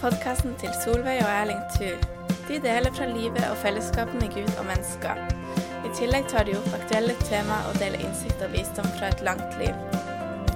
[0.00, 1.90] Podkasten til Solveig og Erling Thu.
[2.48, 5.18] De deler fra livet og fellesskapet med Gud og mennesker.
[5.84, 9.60] I tillegg tar de opp aktuelle tema og deler innsikt og visdom fra et langt
[9.60, 9.76] liv.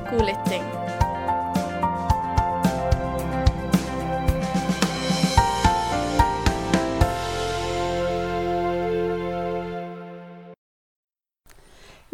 [0.09, 0.65] God lytting.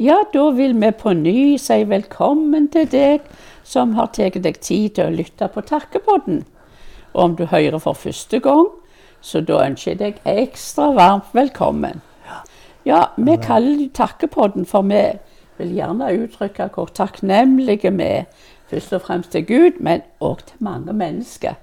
[0.03, 4.97] Ja, da vil vi på ny si velkommen til deg som har tatt deg tid
[4.97, 6.49] til å lytte på Takkepodden.
[7.13, 8.69] Og om du hører for første gang,
[9.21, 12.01] så da ønsker jeg deg ekstra varmt velkommen.
[12.87, 15.03] Ja, vi kaller det Takkepodden, for vi
[15.59, 18.25] vil gjerne uttrykke hvor takknemlige vi er.
[18.71, 21.59] Først og fremst til Gud, men òg til mange mennesker.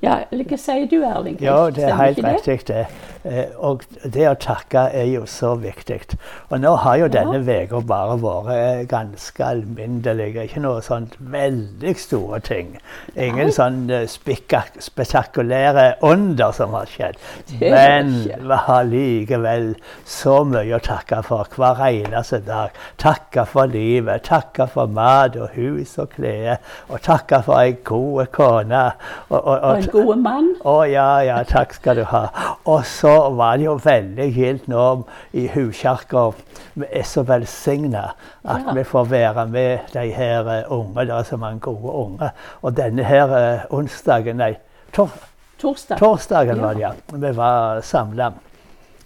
[0.00, 1.38] Ja, eller hva sier du, Erling?
[1.42, 2.66] Ja, det er helt riktig.
[2.68, 2.86] det.
[3.24, 6.14] Eh, Og det å takke er jo så viktig.
[6.50, 10.36] Og nå har jo denne uka bare vært ganske alminnelig.
[10.44, 12.76] Ikke noe sånt veldig store ting.
[13.16, 13.56] Ingen Nei.
[13.56, 17.18] sånn eh, spektakulære under som har skjedd.
[17.60, 19.74] Men vi har likevel
[20.06, 22.70] så mye å takke for hver eneste dag.
[23.02, 26.58] Takke for livet, takke for mat og hus og klær.
[26.88, 28.84] Og takke for ei god kone.
[29.28, 30.48] Og, og, Og en god mann.
[30.64, 32.22] å ja, ja, takk skal du ha.
[32.66, 36.32] Og så var det jo veldig gildt nå i huskirka.
[36.78, 38.12] Vi er så velsigna
[38.44, 38.72] at Ja.
[38.72, 41.04] vi får være med de her eh, unge.
[41.06, 42.30] Det er så mange gode unge.
[42.62, 44.54] Og denne her eh, onsdagen, nei,
[44.92, 45.10] tor
[45.58, 45.98] Torsdag.
[45.98, 46.92] torsdagen var det, Ja.
[47.12, 47.16] ja.
[47.18, 48.32] Vi var samla.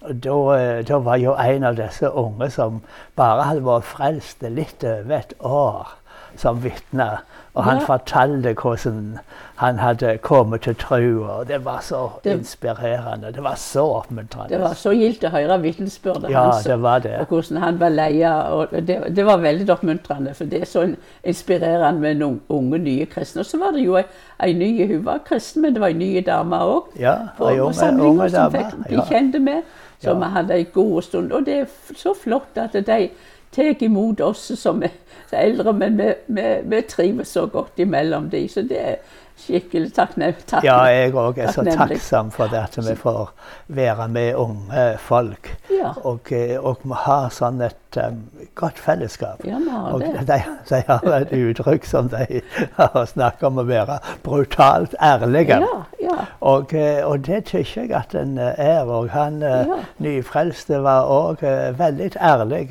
[0.02, 2.80] Da, eh, da var jo en av disse unge som
[3.16, 5.92] bare hadde vært frelst litt over et år,
[6.36, 7.10] som vitne.
[7.54, 7.84] Og han Ja.
[7.84, 9.18] fortalte hvordan
[9.56, 11.22] han hadde kommet til tro.
[11.28, 13.32] Og det var så Det- inspirerende.
[13.32, 14.48] Det var så oppmuntrende.
[14.48, 16.64] Det var så gildt å høre vitnesbyrdet ja, hans.
[16.64, 17.18] det var det.
[17.20, 18.66] Og hvordan han var leia.
[18.80, 20.94] Det, det var veldig oppmuntrende, for det er så
[21.24, 23.40] inspirerende med noen unge, nye kristne.
[23.40, 24.04] Og så var det jo ei,
[24.40, 26.82] ei ny Hun var kristen, men det var ei ny dame òg.
[26.98, 29.02] Ja, på, unge- samlinga som dame, fikk bli ja.
[29.10, 29.62] kjent med.
[30.02, 30.28] Som Ja.
[30.28, 31.32] hadde ei god stund.
[31.32, 33.10] Og det er så flott at de
[33.52, 34.94] tar imot oss som er
[35.32, 40.44] eldre, men vi, vi, vi trives så godt imellom de, så det er skikkelig takknemlig.
[40.64, 43.32] Ja, jeg òg er så takksom for det at vi får
[43.72, 45.51] være med unge folk.
[45.72, 45.92] Ja.
[46.04, 48.18] Og, eh, og vi har sånn et um,
[48.58, 49.40] godt fellesskap.
[49.48, 50.26] Ja, vi har Og det.
[50.28, 50.38] de,
[50.68, 52.42] de har et uttrykk som de
[52.76, 55.58] har snakket om å være brutalt ærlige.
[55.64, 56.18] Ja, ja.
[56.40, 58.84] Og, eh, og det syns jeg at en er.
[58.84, 59.80] Og han Ja.
[59.98, 61.42] nyfrelste var òg
[61.78, 62.70] veldig ærlig.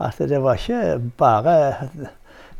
[0.00, 1.56] At det var ikke bare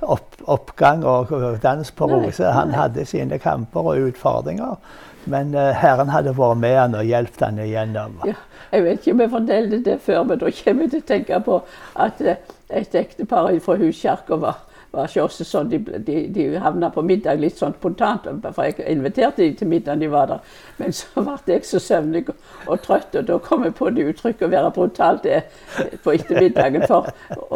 [0.02, 1.28] opp, oppgang og
[1.62, 2.50] dans på roser.
[2.52, 4.76] Han hadde sine kamper og utfordringer.
[5.24, 8.16] Men uh, Herren hadde vært med han og hjulpet han igjennom.
[8.28, 8.38] Ja,
[8.72, 11.40] jeg vet ikke om jeg fortalte det før, men da kommer jeg til å tenke
[11.46, 11.60] på
[12.06, 12.42] at eh,
[12.80, 17.38] et ektepar fra Huskjerka var, var ikke også sånn, de, de, de havna på middag
[17.40, 18.26] litt sånn spontant.
[18.54, 20.40] For jeg inviterte de til middag, de var der.
[20.80, 22.36] Men så ble jeg så søvnig og,
[22.66, 25.42] og trøtt, og da kom jeg på det uttrykket å være brutalt det,
[25.78, 26.86] eh, på ettermiddagen.
[26.90, 27.10] For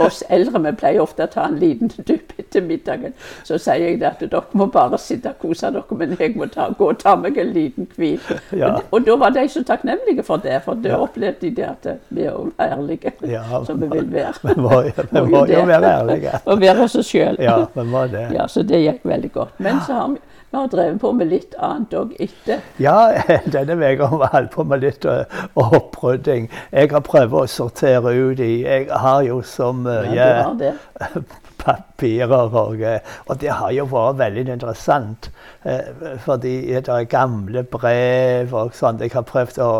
[0.06, 3.14] oss eldre vi pleier ofte å ta en liten dupp etter middagen.
[3.46, 6.68] Så sier jeg at dere må bare sitte og kose dere, men jeg må ta,
[6.78, 8.20] gå og ta meg en liten hvil.
[8.54, 8.68] Ja.
[8.76, 10.98] Og, og da var de så takknemlige for det, for da Ja.
[11.02, 14.34] opplevde de det at eh, vi er ærlige, Ja, som vi vil være.
[14.44, 16.38] Vi må, vi må jo være ærlige.
[16.50, 17.23] Og være så sjøl.
[17.40, 18.28] Ja, vi må det.
[18.36, 19.60] Ja, så det gikk veldig godt.
[19.62, 20.20] Men så har vi,
[20.50, 22.60] vi har drevet på med litt annet òg etter.
[22.82, 22.96] Ja,
[23.54, 26.50] denne uka har vi holdt på med litt eh, opprydding.
[26.72, 30.74] Jeg har prøvd å sortere ut i Jeg har jo så mye Ja, har det.
[31.64, 32.54] papirer.
[32.54, 35.30] Og, eh, og det har jo vært veldig interessant.
[35.64, 39.00] eh, Fordi det er gamle brev og sånn.
[39.00, 39.70] Jeg har prøvd å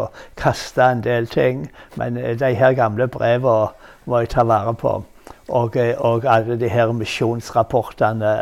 [0.40, 1.68] kaste en del ting.
[2.00, 3.68] Men eh, de her gamle brevene
[4.06, 5.02] må jeg ta vare på.
[5.48, 8.36] Og, eh, og alle de her misjonsrapportene.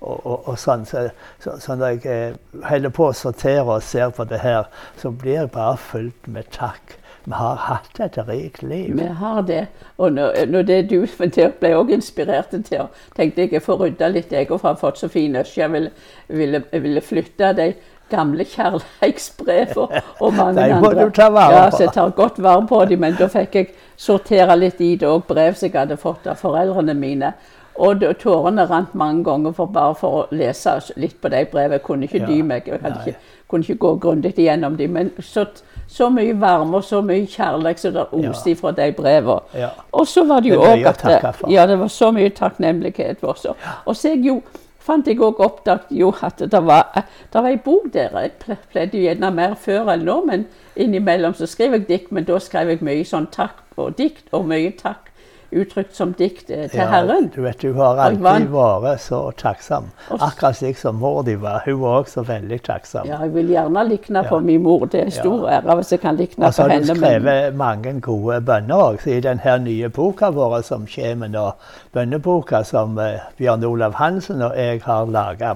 [0.00, 0.86] Og, og, og sånn.
[0.86, 1.08] Så,
[1.42, 5.10] så, så når jeg eh, holder på å sortere og ser på det her, så
[5.10, 6.98] blir jeg bare fylt med takk.
[7.28, 8.94] Vi har hatt et rikt liv.
[8.96, 9.66] Vi har det.
[9.96, 12.86] Og når, når det du men ble jeg òg inspirert til
[13.16, 15.58] tenkte jeg jeg får rydda litt, jeg òg har fått så fin øst.
[15.58, 15.92] Jeg ville,
[16.28, 17.72] ville, ville flytte de
[18.10, 21.04] gamle kjærlighetsbrev og, og mange De må andre.
[21.04, 23.70] du ta vare ja, så jeg tar godt vare på dem, men da fikk jeg
[23.96, 27.32] sortere litt i det òg, brev som jeg hadde fått av foreldrene mine.
[27.78, 31.76] Og tårene rant mange ganger for bare for å lese litt på de brevene.
[31.78, 33.14] Jeg kunne ikke Ja, dy meg, jeg ikke,
[33.48, 34.90] kunne ikke gå grundig igjennom dem.
[34.96, 35.44] Men så,
[35.86, 39.40] så mye varme og så mye kjærlighet som det oste fra de brevene.
[39.54, 39.68] Ja.
[39.92, 41.52] Og så var det jo Det er òg at takke.
[41.54, 43.54] Ja, det var så mye takknemlighet også.
[43.86, 44.40] Og så jeg jo,
[44.88, 46.88] fant jeg òg oppdaget jo at det var,
[47.32, 48.16] det var ei bok der.
[48.24, 50.46] Jeg ple- pleide gjerne mer før enn nå, men
[50.76, 52.12] innimellom så skrev jeg dikt.
[52.12, 55.07] Men da skrev jeg mye sånn takk og dikt, og mye takk
[55.52, 57.28] uttrykt som dikt eh, til Ja, Herren.
[57.34, 59.86] Du vet, du har alltid vært så takksom.
[60.10, 61.62] Akkurat slik som mor di var.
[61.64, 63.06] Hun var også veldig takksom.
[63.08, 64.40] Ja, jeg vil gjerne likne på Ja.
[64.44, 64.84] min mor.
[64.86, 66.46] Det er stor ære hvis jeg kan likne på henne.
[66.48, 69.06] Og så har du skrevet men- mange gode bønner òg.
[69.06, 71.52] I denne nye boka vår som kommer nå,
[71.94, 75.54] bønneboka som eh, Bjørn Olav Hansen og jeg har laga,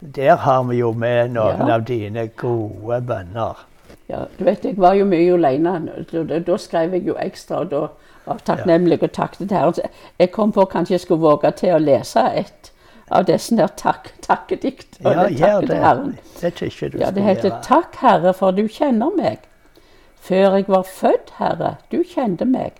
[0.00, 1.74] der har vi jo med noen Ja.
[1.74, 3.56] av dine gode bønner.
[4.08, 6.04] Ja, du vet, Jeg var jo mye alene.
[6.12, 7.56] Da, da skrev jeg jo ekstra.
[7.60, 7.88] og Da
[8.26, 9.00] var jeg takknemlig
[9.48, 9.74] til Herren.
[10.18, 12.72] Jeg kom på kanskje jeg skulle våge til å lese et
[13.10, 14.98] av disse der takk, takkedikt.
[15.04, 15.76] Og Ja, det
[16.92, 17.00] det.
[17.00, 17.62] Ja, det heter gjøre.
[17.62, 19.38] 'Takk, Herre, for du kjenner meg'.
[20.20, 22.72] Før jeg var født, Herre, du kjente meg.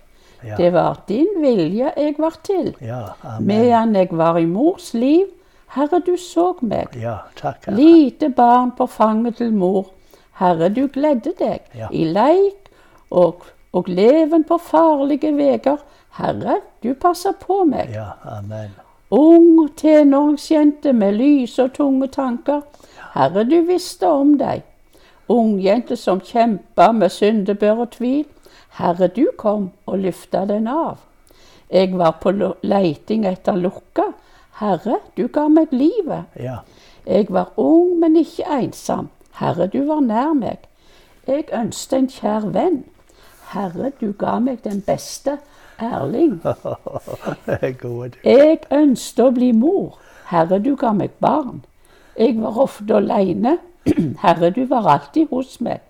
[0.43, 0.55] Ja.
[0.57, 2.75] Det var din vilje jeg var til.
[2.81, 3.01] Ja.
[3.39, 5.25] Medan jeg var i mors liv,
[5.67, 6.87] Herre, du så meg.
[7.01, 7.65] Ja, takk.
[7.65, 7.75] Herre.
[7.77, 9.85] Lite barn på fanget til mor.
[10.39, 11.87] Herre, du gledde deg Ja.
[11.91, 12.69] i leik
[13.11, 13.43] og,
[13.77, 15.77] og leven på farlige veger.
[16.17, 17.93] Herre, du passer på meg.
[17.93, 18.73] Ja, amen.
[19.13, 22.61] Ung tenåringsjente med lyse og tunge tanker.
[23.13, 24.65] Herre, du visste om deg.
[25.29, 28.25] Ungjente som kjempa med syndebør og tvil.
[28.79, 31.03] Herre, du kom og løfta den av.
[31.69, 32.31] Jeg var på
[32.63, 34.11] leiting etter lukka.
[34.59, 36.31] Herre, du ga meg livet.
[36.39, 36.61] Ja.
[37.05, 39.09] Jeg var ung, men ikke ensom.
[39.39, 40.67] Herre, du var nær meg.
[41.27, 42.83] Jeg ønsket en kjær venn.
[43.53, 45.37] Herre, du ga meg den beste,
[45.79, 46.41] Erling.
[48.25, 49.97] Jeg ønsket å bli mor.
[50.27, 51.61] Herre, du ga meg barn.
[52.17, 53.57] Jeg var ofte alene.
[54.23, 55.83] Herre, du var alltid hos meg.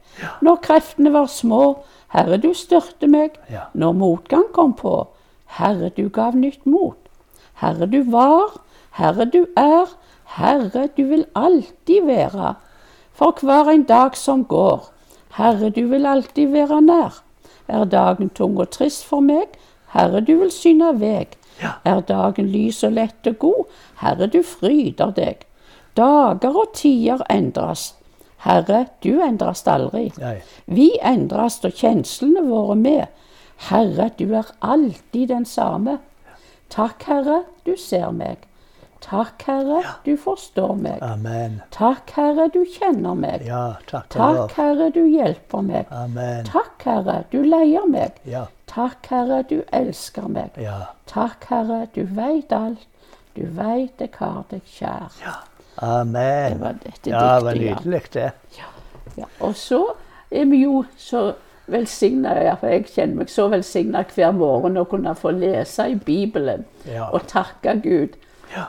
[0.46, 1.80] Når kreftene var små,
[2.14, 3.40] Herre, du styrte meg.
[3.74, 5.00] Når motgang kom på,
[5.58, 6.98] Herre, du gav nytt mot.
[7.62, 8.60] Herre, du var,
[9.00, 9.90] Herre, du er,
[10.38, 12.54] Herre, du vil alltid være.
[13.18, 14.92] For hver en dag som går,
[15.40, 17.24] Herre, du vil alltid være nær.
[17.68, 19.58] Er dagen tung og trist for meg,
[19.94, 21.36] Herre, du vil syne veg.
[21.86, 25.46] Er dagen lys og lett og god, Herre, du fryder deg.
[25.98, 27.94] Dager og tider endres.
[28.46, 30.12] Herre, du endres aldri.
[30.22, 30.38] Nei.
[30.66, 33.08] Vi endres og kjenslene våre med.
[33.70, 35.98] Herre, du er alltid den samme.
[36.70, 38.46] Takk, Herre, du ser meg.
[39.02, 41.02] Takk, Herre, du forstår meg.
[41.06, 41.62] Amen.
[41.72, 43.44] Takk, Herre, du kjenner meg.
[43.46, 44.52] Ja, takk Takk.
[44.58, 45.86] Herre, du hjelper meg.
[45.92, 46.46] Amen.
[46.50, 48.18] Takk, Herre, du leier meg.
[48.26, 50.58] Ja, Takk, Herre, du elsker meg.
[50.58, 50.80] ja.
[51.08, 52.84] Takk, Herre, du veit alt.
[53.38, 55.14] Du veit jeg har deg kjær.
[55.82, 56.52] Amen.
[56.54, 58.32] Det var dette Ja, det var nydelig, det.
[59.16, 59.84] Ja, og så
[60.32, 61.34] er vi jo så
[61.68, 65.96] velsigna, ja, for jeg kjenner meg så velsigna hver morgen å kunne få lese i
[65.96, 67.10] Bibelen Ja.
[67.14, 68.18] og takke Gud.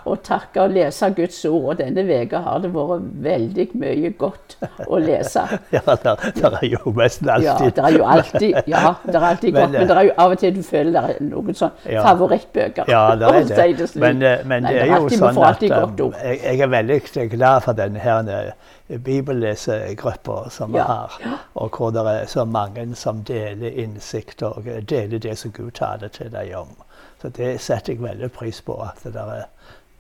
[0.05, 1.65] Og takke og lese Guds ord.
[1.73, 5.45] Og denne veka har det vært veldig mye godt å lese.
[5.73, 9.63] Ja, der er jo nesten Ja, det er jo alltid, ja, det er alltid Men,
[9.63, 12.03] godt, men det er jo av og til du føler det er noen sånne Ja.
[12.07, 12.89] favorittbøker.
[12.89, 13.77] Ja, det er det.
[13.79, 13.89] det.
[14.01, 15.63] Men, eh, men Nei, det er er jo alltid, vi sånn at
[16.01, 21.13] um, jeg, jeg er veldig glad for denne her eh, bibellesegruppa som vi Ja, har.
[21.55, 25.71] Og hvor det er så mange som deler innsikt og eh, deler det som Gud
[25.79, 26.75] taler til deg om.
[27.23, 28.75] Så det setter jeg veldig pris på.
[28.83, 29.49] At, det der, er-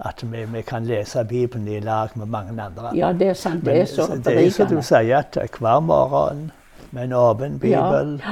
[0.08, 2.92] at vi, vi kan lese Bibelen i lag med mange andre.
[2.94, 3.64] Ja, det er sant.
[3.64, 6.50] Det er så det er som du sier, at hver morgen
[6.90, 8.22] med en åpen bibel,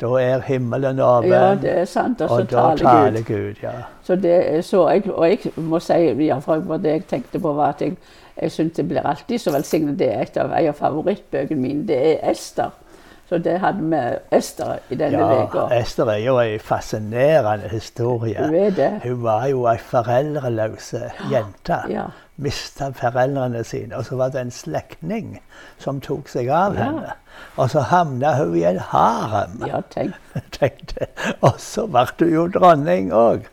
[0.00, 1.32] da er himmelen åpen.
[1.32, 2.20] Ja, det er sant.
[2.20, 3.54] Og så og da taler Gud.
[3.62, 3.72] Ja.
[4.04, 5.92] Så det så jeg, og jeg må si,
[6.28, 7.96] ja, for det jeg tenkte på var at jeg,
[8.42, 9.98] jeg syns det blir alltid så velsignet.
[9.98, 11.86] Det er et av, en av favorittbøkene mine.
[11.88, 12.70] Det er Ester.
[13.28, 14.00] Så det hadde vi
[14.36, 15.64] Ester i denne Ja, uka.
[15.74, 18.38] Ester er jo en fascinerende historie.
[18.38, 18.90] Hun er det.
[19.02, 20.92] Hun var jo ei foreldreløs
[21.32, 21.80] jente.
[21.90, 22.06] Ja.
[22.38, 23.96] Mista foreldrene sine.
[23.96, 25.38] Og så var det en slektning
[25.78, 26.84] som tok seg av Ja.
[26.84, 27.12] henne.
[27.56, 29.62] Og så havna hun i en harem.
[29.66, 30.14] Ja, tenk.
[31.42, 33.46] Og så ble hun jo dronning òg.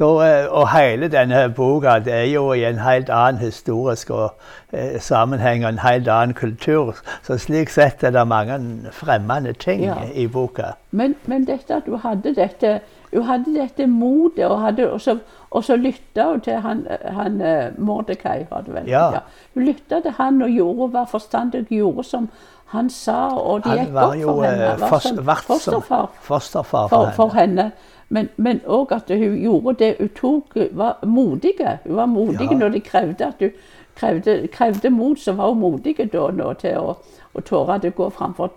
[0.00, 4.34] Og hele denne boka det er jo i en helt annen historisk og,
[4.72, 6.94] eh, sammenheng og en helt annen kultur.
[7.22, 8.58] Så slik sett er det mange
[8.92, 9.94] fremmede ting Ja.
[10.14, 10.72] i boka.
[10.90, 12.80] Men, men dette at du hadde dette
[13.14, 15.18] hun hadde dette motet, og, hadde, og så,
[15.56, 16.82] og så lytta hun til han,
[17.16, 18.88] han eh, Mordekai, var det vel?
[18.92, 19.22] Ja.
[19.54, 22.28] Hun lytta til han og gjorde, var forstandig gjorde som
[22.74, 24.66] han sa, og det gikk opp for henne.
[24.66, 27.70] Han Var jo fosterfar fosterfar for, for, henne.
[28.08, 31.78] Men, men òg at hun gjorde det Hun tok, var modige.
[31.86, 32.58] Hun var modig Ja.
[32.58, 33.50] når de krevde at hun
[33.96, 36.96] krevde, krevde mot, så var hun modig da nå til å,
[37.34, 38.50] å tåre å gå framfor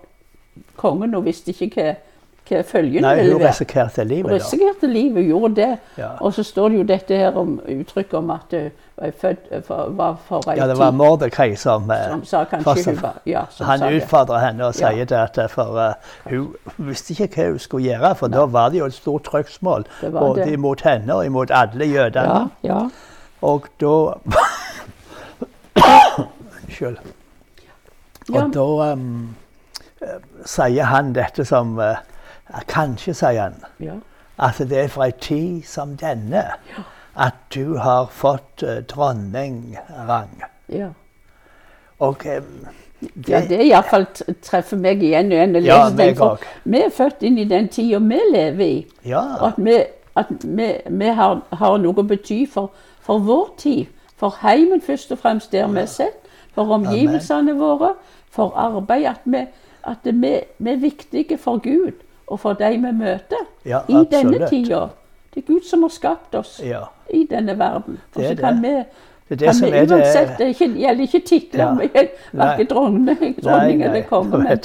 [0.76, 1.14] kongen.
[1.14, 1.94] Hun visste ikke hva
[2.66, 5.70] følgene Nei, ville hun risikerte livet, risikerte livet, gjorde det.
[5.98, 6.08] Ja.
[6.20, 9.62] Og så står det jo dette her om uttrykket om at hun var født eh,
[9.62, 10.90] for, var for ei Ja, det var
[11.28, 11.56] tid.
[11.56, 15.04] Som, eh, Som sa kanskje hun var ja, Han utfordrer henne og sier Ja.
[15.04, 15.92] det at eh, for uh,
[16.30, 19.86] hun visste ikke hva hun skulle gjøre, for da var det jo et stort trøksmål
[20.02, 20.52] både det.
[20.52, 22.50] imot henne og imot alle jødene.
[22.62, 22.88] Ja, ja.
[23.42, 24.12] Og da
[26.70, 26.98] Unnskyld.
[28.32, 28.44] Ja.
[28.44, 29.36] Og da um,
[30.02, 31.80] eh, sier han dette som
[32.54, 33.98] eh, Kanskje, sier han, ja.
[34.38, 36.44] at det er fra ei tid som denne
[37.20, 40.42] at du har fått uh, dronningrang.
[40.68, 40.88] ja.
[41.98, 42.42] Og eh,
[43.28, 44.06] Ja, det iallfall
[44.44, 45.54] treffer meg igjen og igjen.
[45.54, 46.42] Jeg Ja, den, meg òg.
[46.64, 48.86] Vi er født inn i den tida vi lever i.
[49.04, 49.22] Ja.
[49.40, 49.76] Og at vi,
[50.16, 53.86] at vi, vi har, har noe å bety for, for vår tid.
[54.20, 56.28] For heimen først og fremst, der vi er sett.
[56.54, 57.94] For omgivelsene våre.
[58.30, 59.06] For arbeid.
[59.06, 59.46] At, vi,
[59.84, 61.96] at vi, vi er viktige for Gud
[62.30, 64.86] og for de vi møter Ja, i denne tida.
[65.34, 66.84] Det er Gud som har skapt oss ja.
[67.10, 68.00] i denne verden.
[68.14, 68.72] Og så kan vi
[69.30, 71.58] Det er det som er det uansett, det er ikke, gjelder ikke titler,
[71.94, 72.02] Ja.
[72.32, 74.56] verken dronning, dronning eller konge.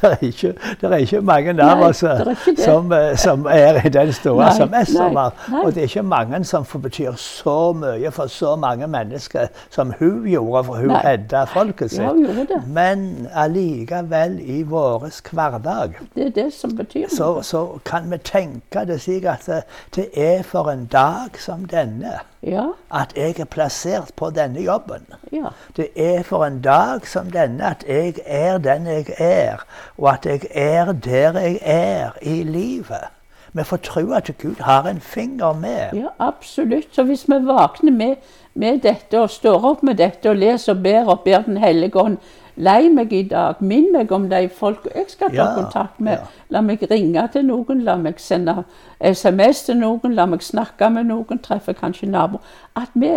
[0.00, 2.58] Det, er ikke, det er ikke mange navn det.
[2.58, 5.34] som, eh, som er i den store som er var.
[5.64, 10.26] Og det er ikke mange som betyr så mye for så mange mennesker som hun
[10.26, 12.00] gjorde, for hun redda folket sitt.
[12.02, 12.60] Ja.
[12.66, 18.84] Men allikevel, i vår hverdag, Det er det som betyr så, så kan vi tenke
[18.86, 19.62] det slik at det,
[19.96, 25.06] det er for en dag som denne Ja, at jeg er plassert på denne jobben.
[25.32, 25.52] ja.
[25.76, 29.64] Det er for en dag som denne at jeg er den jeg er,
[29.98, 33.10] og at jeg er der jeg er i livet.
[33.52, 35.90] Vi får tro at Gud har en finger med.
[35.92, 36.94] Ja, absolutt.
[36.94, 38.16] Så hvis vi våkner med,
[38.54, 41.96] med dette og står opp med dette og leser og ber og ber Den hellige
[41.98, 42.16] ånd
[42.60, 46.18] Lei meg i dag, minn meg om de folk jeg skal ta Ja, kontakt med.
[46.18, 46.26] ja.
[46.52, 48.64] La meg ringe til noen, la meg sende
[49.00, 52.42] SMS til noen, la meg snakke med noen, treffe kanskje naboer.
[52.76, 53.14] At vi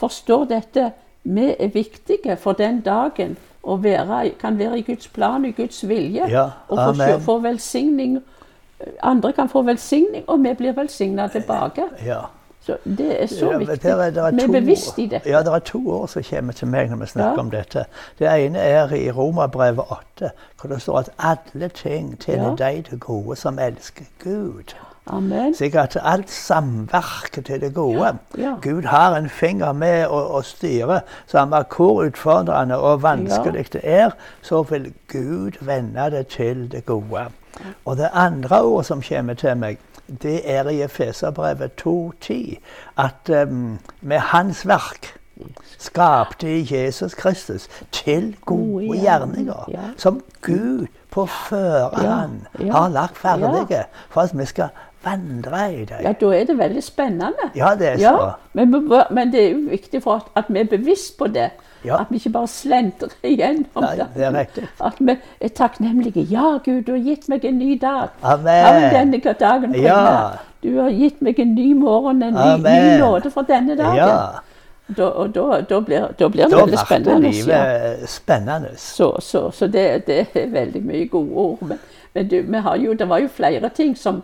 [0.00, 0.90] forstår dette.
[1.22, 5.88] Vi er viktige for den dagen og være, kan være i Guds plan i Guds
[5.88, 6.26] vilje.
[6.30, 8.18] Ja, og få, få velsigning.
[9.02, 11.82] Andre kan få velsigning, og vi blir velsigna tilbake.
[12.06, 12.20] Ja.
[12.62, 13.82] Så det er så Ja, viktig.
[13.82, 15.30] det er- det er Vi er bevisst i dette.
[15.30, 17.38] Ja, det er to ord som kommer til meg når vi snakker Ja.
[17.40, 17.84] om dette.
[18.18, 22.70] Det ene er i Romerbrevet 8, hvor det står at alle ting tjener Ja.
[22.72, 24.74] deg til gode som elsker Gud.
[25.06, 25.54] Amen.
[25.54, 28.18] Slik at alt samvirker til det gode.
[28.38, 28.54] Ja.
[28.62, 31.00] Gud har en finger med å, å styre.
[31.26, 34.10] Samme hvor utfordrende og vanskelig det er,
[34.42, 37.26] så vil Gud vende det til det gode.
[37.84, 39.78] Og det andre ordet som kommer til meg,
[40.22, 42.58] det er i Efeserbrevet 2,10.
[42.98, 45.14] At um, med Hans verk
[45.78, 49.78] skapte Jesus Kristus til gode gjerninger, ja.
[49.96, 54.68] som Gud på førehånd ja, har lagt ferdige for at vi skal
[55.04, 56.02] vandre i dem.
[56.02, 57.50] Ja, da er det veldig spennende.
[57.56, 58.02] Ja, det er så.
[58.02, 61.50] Ja, men, men det er jo viktig for at, at vi er bevisst på det.
[61.84, 62.00] Ja.
[62.00, 64.66] At vi ikke bare slentrer igjennom Nei, det er riktig.
[64.84, 66.26] At vi er takknemlige.
[66.30, 68.12] Ja, Gud, du har gitt meg en ny dag.
[68.22, 68.66] Amen.
[68.66, 69.74] Amen denne dagen.
[69.80, 70.30] Ja.
[70.60, 73.96] Du har gitt meg en ny morgen, en ny, ny nåde for denne dagen.
[73.96, 74.20] Ja,
[74.90, 77.30] Da, og da, da, blir, da blir det da veldig spennende.
[77.30, 78.72] livet spennende.
[78.76, 81.62] Så, så, så det, det er veldig mye gode ord.
[81.62, 81.78] Men,
[82.14, 82.36] men du,
[82.82, 84.22] jo, det var jo flere ting som,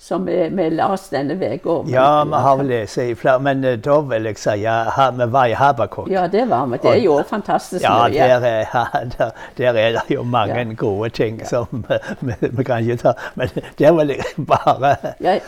[0.00, 1.74] som vi, vi la oss denne uka.
[1.90, 4.76] Ja, vi har lest i flere, men eh, da vil jeg si ja,
[5.16, 6.06] vi var i Habakuk.
[6.10, 6.78] Ja, det var vi.
[6.82, 7.82] Det er jo fantastisk.
[7.82, 8.14] Ja, mye.
[8.14, 10.64] der er, der, der er det jo mange Ja.
[10.78, 11.84] gode ting som
[12.20, 13.12] vi, vi kan ikke ta.
[13.34, 15.40] Men der vil jeg bare Jeg,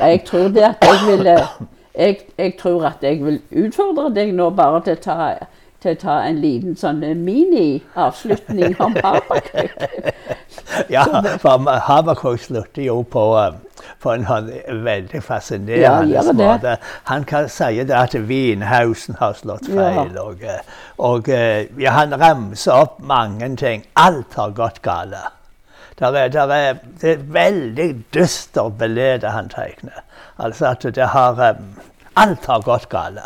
[0.00, 1.38] jeg tror det at jeg ville
[1.98, 5.18] jeg, jeg tror at jeg vil utfordre deg nå bare til å ta,
[5.84, 9.84] til å ta en liten sånn mini-avslutning om Habakuk.
[10.92, 11.04] Ja,
[11.42, 14.50] for Habakuk slutter jo på, eh, på en sånn
[14.86, 16.76] veldig fascinerende ja, måte.
[17.10, 19.90] Han kan si det at vinhausen har slått Ja.
[19.92, 20.18] feil.
[20.24, 20.60] Og, eh,
[20.98, 23.84] og eh, ja, han ramser opp mange ting.
[24.00, 25.14] Alt har gått galt.
[26.00, 30.00] Der er, der er, det er veldig dyster belede han tegner.
[30.42, 31.74] Altså at det har um,
[32.16, 33.20] Alt har gått galt.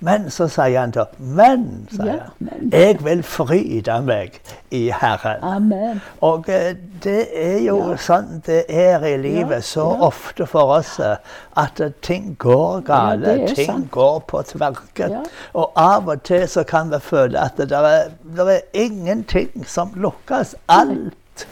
[0.00, 4.36] Men så sier han da Men, sier Ja, han, jeg vil fryde meg
[4.70, 5.42] i Herren.
[5.42, 6.00] Amen.
[6.22, 7.96] Og eh, det er jo Ja.
[7.96, 11.16] sånn det er i livet Ja, så ofte for oss eh,
[11.56, 13.36] at eh, ting går gale.
[13.54, 13.90] Ting sant.
[13.90, 15.16] går på tverket.
[15.54, 19.90] Og av og til så kan vi føle at det er, det er ingenting som
[19.96, 20.54] lukkes.
[20.68, 21.46] Alt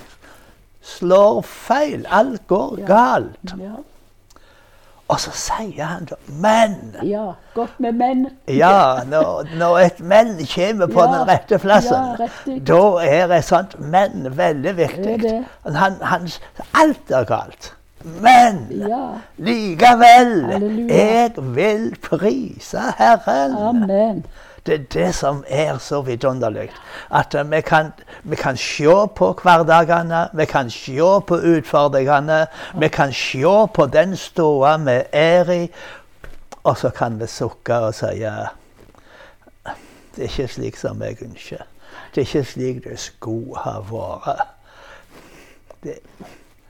[0.87, 2.07] slår feil.
[2.11, 3.57] Alt går galt.
[5.09, 6.73] Og så sier han da Men!
[7.07, 8.25] Ja, godt med menn.
[8.51, 13.45] Ja, når, når et men kommer på Ja, den rette plassen, ja, da er et
[13.47, 15.15] sånt men veldig viktig.
[15.23, 15.77] Det det.
[15.77, 16.27] Han, han,
[16.75, 17.73] alt er galt.
[18.05, 19.05] Men Ja.
[19.39, 20.97] likevel, Halleluja.
[20.97, 23.57] jeg vil prise Herren.
[23.57, 24.25] Amen.
[24.67, 26.71] Det er det som er så vidunderlig.
[27.11, 27.93] At eh, vi kan,
[28.23, 28.85] vi kan se
[29.17, 32.47] på hverdagene, vi kan se på utfordringene.
[32.81, 35.71] Vi kan se på den ståa vi er i,
[36.65, 38.07] og så kan vi sukke og si
[40.17, 41.63] Det er ikke slik som jeg ønsker.
[42.15, 44.47] Det er ikke slik det skulle ha vært.
[45.85, 45.99] Det,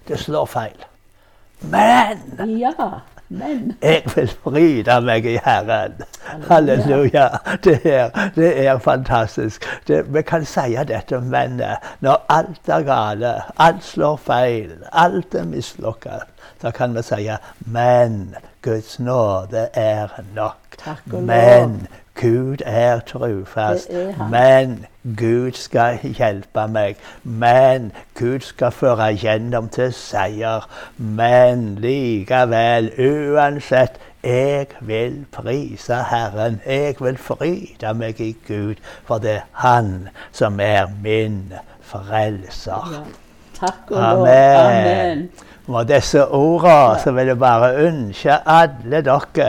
[0.08, 0.86] det slår feil.
[1.60, 2.72] Men Ja,
[3.28, 3.76] men.
[3.82, 6.02] jeg vil fryde meg i Herren.
[6.48, 7.28] Halleluja.
[7.64, 9.64] Det er, det er fantastisk.
[9.88, 11.60] Det, vi kan si dette men
[12.00, 16.20] når alt er gale, alt slår feil, alt er mislykka.
[16.62, 17.28] Da kan vi si
[17.66, 20.76] men Guds nåde er nok.
[21.12, 21.86] Men
[22.20, 23.90] Gud er trufast.
[23.90, 24.28] Er.
[24.30, 26.96] Men Gud skal hjelpe meg.
[27.22, 30.64] Men Gud skal føre gjennom til seier.
[30.96, 36.60] Men likevel, uansett, jeg vil prise Herren.
[36.66, 38.74] Jeg vil fryde meg i Gud,
[39.06, 42.90] for det er Han som er min frelser.
[42.92, 43.04] Ja.
[43.60, 44.26] Takk og lov.
[44.28, 45.28] Amen.
[45.66, 49.46] Med disse ordene så vil jeg bare ønske alle dere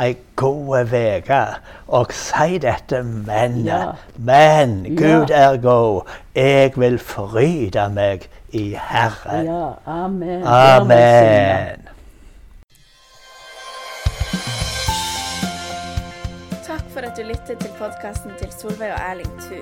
[0.00, 1.40] ei god uke.
[1.88, 3.64] Og si dette men.
[3.66, 3.82] Ja.
[4.16, 4.94] Men Ja.
[5.02, 6.08] Gud er god.
[6.34, 9.46] Jeg vil fryde meg i Herren.
[9.46, 10.42] Ja, amen.
[10.46, 11.88] Amen.
[16.98, 19.58] For at du lytter til podkasten til Solveig og Erling Thu.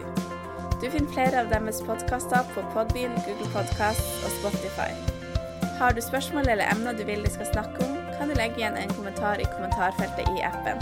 [0.80, 4.88] Du finner flere av deres podkaster på Podbean, Google Podcast og Spotify.
[5.76, 8.80] Har du spørsmål eller emner du vil de skal snakke om, kan du legge igjen
[8.80, 10.80] en kommentar i kommentarfeltet i appen.